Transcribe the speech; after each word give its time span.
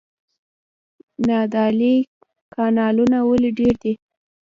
نادعلي 1.27 1.95
کانالونه 2.53 3.17
ولې 3.29 3.51
ډیر 3.59 3.73
دي؟ 3.81 3.93